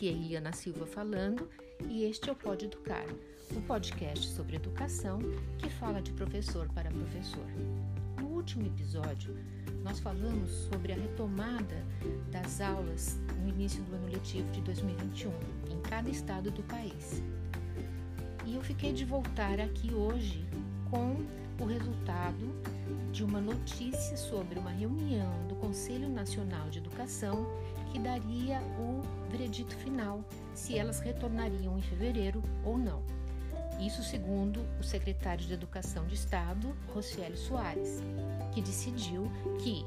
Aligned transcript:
aqui 0.00 0.08
é 0.08 0.12
Eliana 0.12 0.50
Silva 0.50 0.86
falando 0.86 1.46
e 1.86 2.04
este 2.04 2.30
é 2.30 2.32
o 2.32 2.34
Pode 2.34 2.64
Educar, 2.64 3.04
o 3.54 3.60
podcast 3.60 4.28
sobre 4.28 4.56
educação 4.56 5.18
que 5.58 5.68
fala 5.68 6.00
de 6.00 6.10
professor 6.12 6.66
para 6.72 6.90
professor. 6.90 7.44
No 8.18 8.28
último 8.28 8.66
episódio, 8.66 9.36
nós 9.84 10.00
falamos 10.00 10.50
sobre 10.70 10.94
a 10.94 10.96
retomada 10.96 11.84
das 12.30 12.62
aulas 12.62 13.18
no 13.42 13.50
início 13.50 13.82
do 13.82 13.94
ano 13.94 14.08
letivo 14.08 14.50
de 14.52 14.62
2021 14.62 15.30
em 15.70 15.78
cada 15.82 16.08
estado 16.08 16.50
do 16.50 16.62
país. 16.62 17.22
E 18.46 18.54
eu 18.54 18.62
fiquei 18.62 18.94
de 18.94 19.04
voltar 19.04 19.60
aqui 19.60 19.92
hoje 19.92 20.46
com 20.90 21.14
o 21.62 21.66
resultado 21.66 22.54
de 23.12 23.22
uma 23.22 23.38
notícia 23.38 24.16
sobre 24.16 24.58
uma 24.58 24.70
reunião 24.70 25.46
do 25.46 25.56
Conselho 25.56 26.08
Nacional 26.08 26.70
de 26.70 26.78
Educação 26.78 27.46
que 27.90 27.98
daria 27.98 28.60
o 28.78 29.02
veredito 29.30 29.74
final 29.76 30.24
se 30.54 30.78
elas 30.78 31.00
retornariam 31.00 31.78
em 31.78 31.82
fevereiro 31.82 32.42
ou 32.64 32.78
não. 32.78 33.02
Isso 33.80 34.02
segundo 34.02 34.60
o 34.78 34.82
secretário 34.82 35.44
de 35.44 35.54
Educação 35.54 36.06
de 36.06 36.14
Estado, 36.14 36.74
Rocieli 36.94 37.36
Soares, 37.36 38.02
que 38.52 38.60
decidiu 38.60 39.30
que 39.58 39.86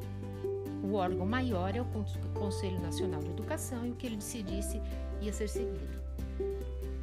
o 0.84 0.96
órgão 0.96 1.26
maior 1.26 1.76
é 1.76 1.82
o 1.82 1.88
Conselho 2.34 2.80
Nacional 2.82 3.22
de 3.22 3.30
Educação 3.30 3.86
e 3.86 3.92
o 3.92 3.96
que 3.96 4.08
ele 4.08 4.18
decidisse 4.18 4.82
ia 5.22 5.32
ser 5.32 5.48
seguido. 5.48 6.02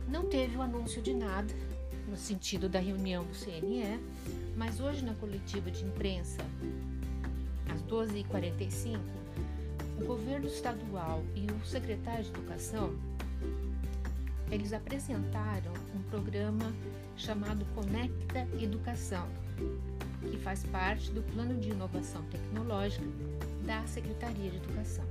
Não 0.08 0.26
teve 0.26 0.56
o 0.56 0.62
anúncio 0.62 1.00
de 1.00 1.14
nada 1.14 1.54
no 2.08 2.16
sentido 2.16 2.68
da 2.68 2.80
reunião 2.80 3.24
do 3.24 3.34
CNE, 3.34 4.00
mas 4.56 4.80
hoje 4.80 5.04
na 5.04 5.14
coletiva 5.14 5.70
de 5.70 5.84
imprensa, 5.84 6.42
às 7.72 7.80
12h45, 7.84 8.98
o 10.00 10.04
governo 10.04 10.46
estadual 10.46 11.22
e 11.34 11.46
o 11.50 11.66
secretário 11.66 12.24
de 12.24 12.30
Educação 12.30 12.94
eles 14.50 14.72
apresentaram 14.72 15.72
um 15.94 16.02
programa 16.10 16.72
chamado 17.16 17.64
Conecta 17.74 18.48
Educação, 18.60 19.28
que 20.28 20.36
faz 20.38 20.64
parte 20.64 21.12
do 21.12 21.22
Plano 21.22 21.60
de 21.60 21.70
Inovação 21.70 22.24
Tecnológica 22.24 23.04
da 23.64 23.86
Secretaria 23.86 24.50
de 24.50 24.56
Educação. 24.56 25.04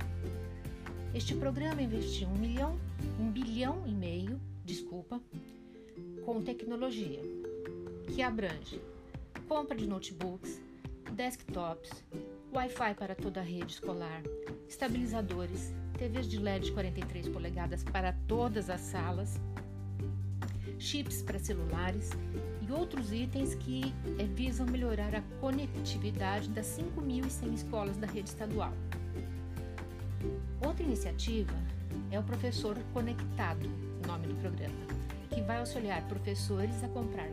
Este 1.14 1.34
programa 1.34 1.80
investiu 1.80 2.28
um 2.28 2.36
milhão, 2.36 2.78
um 3.18 3.30
bilhão 3.30 3.82
e 3.86 3.92
meio, 3.92 4.38
desculpa, 4.62 5.20
com 6.24 6.42
tecnologia, 6.42 7.22
que 8.08 8.20
abrange 8.20 8.80
compra 9.48 9.76
de 9.76 9.84
notebooks, 9.84 10.60
desktops, 11.10 11.90
Wi-Fi 12.52 12.94
para 12.94 13.14
toda 13.14 13.40
a 13.40 13.44
rede 13.44 13.74
escolar, 13.74 14.22
estabilizadores, 14.68 15.72
TVs 15.96 16.26
de 16.26 16.38
LED 16.40 16.64
de 16.64 16.72
43 16.72 17.28
polegadas 17.28 17.84
para 17.84 18.12
todas 18.26 18.68
as 18.68 18.80
salas, 18.80 19.40
chips 20.76 21.22
para 21.22 21.38
celulares 21.38 22.10
e 22.60 22.72
outros 22.72 23.12
itens 23.12 23.54
que 23.54 23.94
é, 24.18 24.24
visam 24.24 24.66
melhorar 24.66 25.14
a 25.14 25.22
conectividade 25.40 26.48
das 26.48 26.66
5.100 26.66 27.54
escolas 27.54 27.96
da 27.96 28.08
rede 28.08 28.30
estadual. 28.30 28.72
Outra 30.66 30.82
iniciativa 30.82 31.54
é 32.10 32.18
o 32.18 32.22
Professor 32.24 32.76
Conectado, 32.92 33.70
nome 34.08 34.26
do 34.26 34.34
programa, 34.40 34.86
que 35.30 35.40
vai 35.42 35.58
auxiliar 35.58 36.02
professores 36.08 36.82
a 36.82 36.88
comprar 36.88 37.28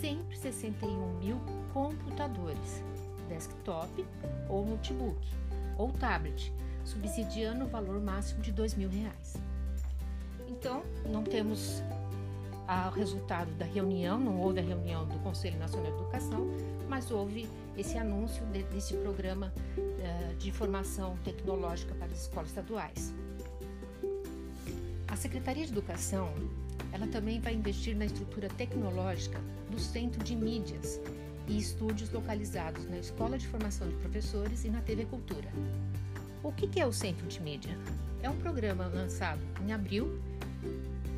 161 0.00 1.18
mil 1.18 1.40
computadores, 1.72 2.82
desktop 3.32 4.06
ou 4.48 4.66
notebook 4.66 5.18
ou 5.78 5.90
tablet 5.92 6.52
subsidiando 6.84 7.64
o 7.64 7.68
valor 7.68 8.00
máximo 8.00 8.42
de 8.42 8.52
2 8.52 8.74
mil 8.74 8.88
reais. 8.88 9.36
Então, 10.48 10.82
não 11.10 11.22
temos 11.22 11.82
o 12.88 12.90
resultado 12.90 13.50
da 13.54 13.64
reunião, 13.64 14.18
não 14.18 14.40
houve 14.40 14.60
a 14.60 14.62
reunião 14.62 15.06
do 15.06 15.18
Conselho 15.18 15.58
Nacional 15.58 15.92
de 15.92 15.98
Educação, 15.98 16.46
mas 16.88 17.10
houve 17.10 17.48
esse 17.76 17.98
anúncio 17.98 18.44
de, 18.46 18.62
desse 18.64 18.94
programa 18.94 19.52
uh, 19.76 20.36
de 20.36 20.50
formação 20.52 21.16
tecnológica 21.24 21.94
para 21.94 22.06
as 22.06 22.22
escolas 22.22 22.48
estaduais. 22.48 23.12
A 25.08 25.16
Secretaria 25.16 25.66
de 25.66 25.72
Educação, 25.72 26.32
ela 26.92 27.06
também 27.06 27.40
vai 27.40 27.54
investir 27.54 27.96
na 27.96 28.06
estrutura 28.06 28.48
tecnológica 28.48 29.38
do 29.70 29.78
Centro 29.78 30.22
de 30.24 30.34
Mídias 30.34 31.00
e 31.48 31.58
estúdios 31.58 32.10
localizados 32.10 32.84
na 32.88 32.98
Escola 32.98 33.38
de 33.38 33.46
Formação 33.46 33.88
de 33.88 33.94
Professores 33.96 34.64
e 34.64 34.68
na 34.68 34.80
TV 34.80 35.04
Cultura. 35.04 35.48
O 36.42 36.52
que 36.52 36.80
é 36.80 36.86
o 36.86 36.92
Centro 36.92 37.26
de 37.26 37.40
Mídia? 37.40 37.76
É 38.22 38.28
um 38.28 38.36
programa 38.36 38.86
lançado 38.86 39.40
em 39.64 39.72
abril, 39.72 40.20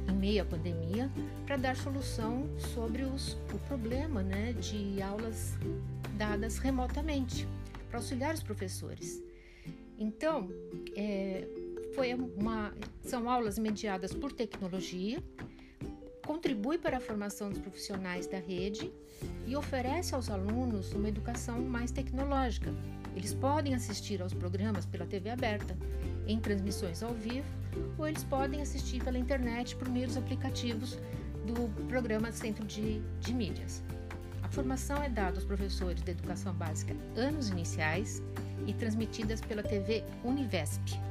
em 0.08 0.12
meio 0.12 0.42
à 0.42 0.44
pandemia, 0.44 1.10
para 1.46 1.56
dar 1.56 1.76
solução 1.76 2.48
sobre 2.74 3.02
os, 3.02 3.34
o 3.52 3.58
problema 3.68 4.22
né, 4.22 4.52
de 4.52 5.00
aulas 5.02 5.54
dadas 6.16 6.58
remotamente, 6.58 7.46
para 7.88 7.98
auxiliar 7.98 8.34
os 8.34 8.42
professores. 8.42 9.22
Então, 9.98 10.50
é, 10.96 11.46
foi 11.94 12.12
uma, 12.14 12.74
são 13.02 13.30
aulas 13.30 13.58
mediadas 13.58 14.12
por 14.12 14.32
tecnologia, 14.32 15.22
contribui 16.24 16.78
para 16.78 16.96
a 16.96 17.00
formação 17.00 17.50
dos 17.50 17.58
profissionais 17.58 18.26
da 18.26 18.38
rede 18.38 18.92
e 19.46 19.54
oferece 19.56 20.14
aos 20.14 20.30
alunos 20.30 20.92
uma 20.92 21.08
educação 21.08 21.60
mais 21.60 21.90
tecnológica, 21.90 22.72
eles 23.14 23.32
podem 23.32 23.74
assistir 23.74 24.20
aos 24.20 24.34
programas 24.34 24.86
pela 24.86 25.06
TV 25.06 25.30
aberta, 25.30 25.76
em 26.26 26.40
transmissões 26.40 27.02
ao 27.02 27.12
vivo, 27.14 27.46
ou 27.98 28.08
eles 28.08 28.24
podem 28.24 28.60
assistir 28.60 29.02
pela 29.04 29.18
internet 29.18 29.76
por 29.76 29.88
meio 29.88 30.06
dos 30.06 30.16
aplicativos 30.16 30.98
do 31.46 31.68
programa 31.86 32.32
Centro 32.32 32.64
de, 32.64 33.00
de 33.20 33.34
Mídias. 33.34 33.82
A 34.42 34.48
formação 34.48 35.02
é 35.02 35.08
dada 35.08 35.36
aos 35.36 35.44
professores 35.44 36.02
de 36.02 36.10
educação 36.10 36.54
básica 36.54 36.96
anos 37.16 37.50
iniciais 37.50 38.22
e 38.66 38.72
transmitidas 38.72 39.40
pela 39.40 39.62
TV 39.62 40.02
Univesp. 40.24 41.03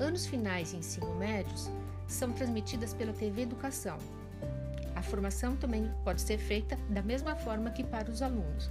Anos 0.00 0.26
finais 0.26 0.72
e 0.72 0.76
ensino 0.76 1.14
médios 1.16 1.70
são 2.08 2.32
transmitidas 2.32 2.94
pela 2.94 3.12
TV 3.12 3.42
Educação. 3.42 3.98
A 4.94 5.02
formação 5.02 5.56
também 5.56 5.90
pode 6.04 6.20
ser 6.20 6.38
feita 6.38 6.76
da 6.88 7.02
mesma 7.02 7.34
forma 7.36 7.70
que 7.70 7.84
para 7.84 8.10
os 8.10 8.22
alunos, 8.22 8.70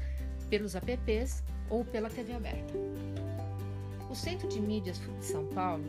pelos 0.49 0.75
apps 0.75 1.43
ou 1.69 1.85
pela 1.85 2.09
TV 2.09 2.33
aberta. 2.33 2.73
O 4.09 4.15
Centro 4.15 4.47
de 4.47 4.59
Mídias 4.59 4.99
de 4.99 5.25
São 5.25 5.45
Paulo 5.47 5.85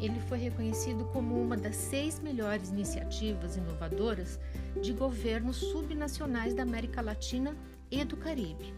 ele 0.00 0.18
foi 0.28 0.38
reconhecido 0.38 1.04
como 1.12 1.40
uma 1.40 1.56
das 1.56 1.76
seis 1.76 2.18
melhores 2.18 2.70
iniciativas 2.70 3.56
inovadoras 3.56 4.40
de 4.82 4.92
governos 4.92 5.58
subnacionais 5.58 6.54
da 6.54 6.64
América 6.64 7.00
Latina 7.00 7.56
e 7.88 8.04
do 8.04 8.16
Caribe. 8.16 8.74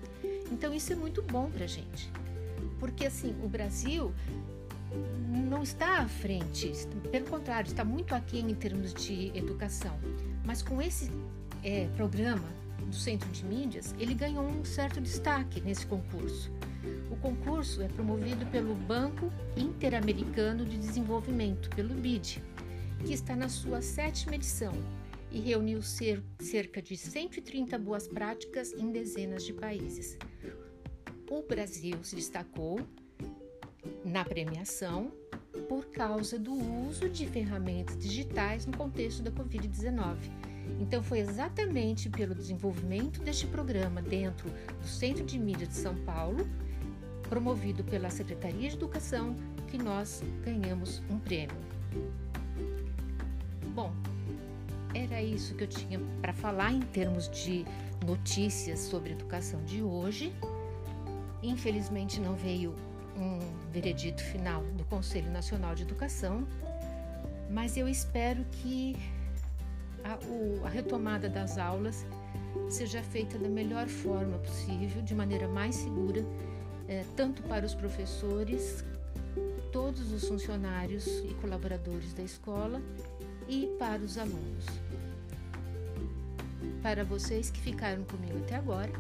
Então 0.53 0.75
isso 0.75 0.93
é 0.93 0.97
muito 0.97 1.23
bom 1.23 1.51
para 1.51 1.65
a 1.65 1.69
gente, 1.69 2.13
porque 2.79 3.07
assim 3.07 3.35
o 3.43 3.49
Brasil 3.49 4.13
não 5.29 5.63
está 5.63 5.99
à 5.99 6.09
frente, 6.09 6.73
pelo 7.11 7.27
contrário, 7.27 7.69
está 7.69 7.85
muito 7.85 8.15
aquém 8.15 8.51
em 8.51 8.55
termos 8.55 8.93
de 8.95 9.31
educação. 9.37 9.99
Mas 10.45 10.63
com 10.63 10.81
esse 10.81 11.11
é, 11.63 11.87
programa 11.97 12.49
do 12.87 12.95
Centro 12.95 13.29
de 13.31 13.45
Mídias, 13.45 13.95
ele 13.99 14.15
ganhou 14.15 14.45
um 14.45 14.65
certo 14.65 15.01
destaque 15.01 15.61
nesse 15.61 15.87
concurso. 15.87 16.51
O 17.11 17.17
concurso 17.17 17.81
é 17.83 17.89
promovido 17.89 18.45
pelo 18.47 18.75
Banco 18.75 19.33
Interamericano 19.57 20.67
de 20.67 20.77
Desenvolvimento, 20.77 21.71
pelo 21.71 21.95
BID, 21.95 22.43
que 23.05 23.13
está 23.13 23.35
na 23.35 23.49
sua 23.49 23.81
sétima 23.81 24.35
edição 24.35 24.73
e 25.31 25.41
reuniu 25.41 25.81
cerca 25.83 26.81
de 26.81 26.97
130 26.97 27.79
boas 27.79 28.07
práticas 28.07 28.73
em 28.73 28.93
dezenas 28.93 29.45
de 29.45 29.53
países. 29.53 30.17
O 31.29 31.43
Brasil 31.43 31.99
se 32.05 32.15
destacou 32.15 32.81
na 34.05 34.25
premiação 34.25 35.13
por 35.69 35.87
causa 35.87 36.39
do 36.39 36.53
uso 36.53 37.09
de 37.09 37.27
ferramentas 37.27 37.97
digitais 37.97 38.67
no 38.67 38.77
contexto 38.77 39.23
da 39.23 39.31
Covid-19 39.31 40.17
então, 40.81 41.03
foi 41.03 41.19
exatamente 41.19 42.09
pelo 42.09 42.35
desenvolvimento 42.35 43.21
deste 43.21 43.47
programa 43.47 44.03
dentro 44.03 44.51
do 44.81 44.87
Centro 44.87 45.25
de 45.25 45.39
Mídia 45.39 45.67
de 45.67 45.75
São 45.75 45.95
Paulo, 46.05 46.49
promovido 47.29 47.85
pela 47.85 48.11
Secretaria 48.11 48.69
de 48.69 48.77
Educação, 48.77 49.37
que 49.69 49.79
nós 49.79 50.23
ganhamos 50.45 51.03
um 51.11 51.19
prêmio. 51.19 51.57
Bom, 53.75 53.93
era 54.95 55.23
isso 55.23 55.55
que 55.55 55.65
eu 55.65 55.69
tinha 55.69 56.01
para 56.21 56.33
falar 56.33 56.73
em 56.73 56.81
termos 56.81 57.29
de 57.29 57.65
notícias 58.05 58.81
sobre 58.81 59.13
educação 59.13 59.63
de 59.65 59.83
hoje. 59.83 60.33
Infelizmente, 61.43 62.21
não 62.21 62.35
veio 62.35 62.75
um 63.17 63.39
veredito 63.71 64.23
final 64.23 64.63
do 64.77 64.85
Conselho 64.85 65.31
Nacional 65.31 65.75
de 65.75 65.83
Educação, 65.83 66.47
mas 67.51 67.77
eu 67.77 67.89
espero 67.89 68.45
que 68.51 68.97
a, 70.03 70.19
o, 70.27 70.65
a 70.65 70.69
retomada 70.69 71.29
das 71.29 71.59
aulas 71.59 72.05
seja 72.69 73.03
feita 73.03 73.39
da 73.39 73.49
melhor 73.49 73.87
forma 73.89 74.39
possível, 74.39 75.03
de 75.03 75.15
maneira 75.15 75.49
mais 75.49 75.77
segura, 75.77 76.25
é, 76.89 77.05
tanto 77.17 77.43
para 77.43 77.65
os 77.65 77.75
professores 77.75 78.85
todos 79.73 80.13
os 80.13 80.29
funcionários 80.29 81.07
e 81.07 81.35
colaboradores 81.41 82.13
da 82.15 82.23
escola 82.23 82.81
e 83.49 83.67
para 83.79 84.03
os 84.03 84.17
alunos. 84.19 84.67
Para 86.83 87.05
vocês 87.05 87.51
que 87.51 87.61
ficaram 87.61 88.05
comigo 88.05 88.39
até 88.39 88.57
agora, 88.57 88.93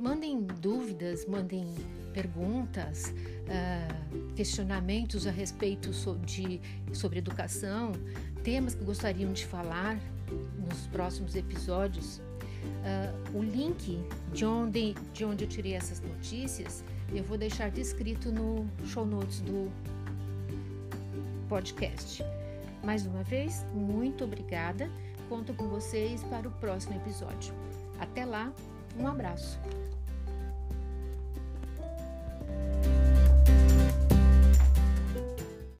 Mandem 0.03 0.43
dúvidas, 0.61 1.25
mandem 1.27 1.65
perguntas, 2.13 3.15
uh, 3.47 4.35
questionamentos 4.35 5.27
a 5.29 5.31
respeito 5.31 5.91
de, 6.27 6.61
sobre 6.93 7.21
educação, 7.21 7.93
temas 8.43 8.75
que 8.75 8.85
gostariam 8.85 9.33
de 9.33 9.47
falar 9.47 9.97
nos 10.59 10.87
próximos 10.89 11.37
episódios. 11.37 12.19
Uh, 12.19 13.39
o 13.39 13.43
link 13.43 14.05
de 14.33 14.45
onde, 14.45 14.95
de 15.15 15.25
onde 15.25 15.45
eu 15.45 15.49
tirei 15.49 15.75
essas 15.75 16.01
notícias 16.01 16.85
eu 17.15 17.23
vou 17.25 17.37
deixar 17.37 17.71
descrito 17.71 18.33
no 18.33 18.67
show 18.87 19.05
notes 19.05 19.41
do 19.41 19.71
podcast. 21.49 22.25
Mais 22.83 23.07
uma 23.07 23.23
vez, 23.23 23.67
muito 23.75 24.25
obrigada. 24.25 24.91
Conto 25.29 25.53
com 25.53 25.69
vocês 25.69 26.23
para 26.25 26.49
o 26.49 26.51
próximo 26.53 26.97
episódio. 26.97 27.55
Até 28.01 28.25
lá, 28.25 28.51
um 28.99 29.07
abraço. 29.07 29.59